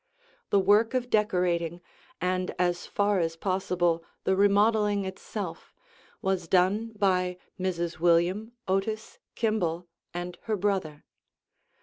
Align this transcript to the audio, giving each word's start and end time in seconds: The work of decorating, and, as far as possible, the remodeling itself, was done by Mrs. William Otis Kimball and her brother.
The 0.49 0.59
work 0.59 0.95
of 0.95 1.11
decorating, 1.11 1.79
and, 2.19 2.55
as 2.57 2.87
far 2.87 3.19
as 3.19 3.35
possible, 3.35 4.03
the 4.23 4.35
remodeling 4.35 5.05
itself, 5.05 5.75
was 6.23 6.47
done 6.47 6.93
by 6.97 7.37
Mrs. 7.59 7.99
William 7.99 8.53
Otis 8.67 9.19
Kimball 9.35 9.85
and 10.11 10.39
her 10.45 10.57
brother. 10.57 11.05